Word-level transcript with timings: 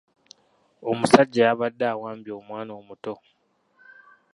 Omusajja 0.89 1.41
yabadde 1.47 1.85
awambye 1.93 2.31
omwana 2.39 2.71
omuto. 2.79 3.15